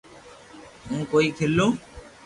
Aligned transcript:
ھون 0.87 0.99
ڪوئي 1.11 1.27
کيلو 1.37 1.67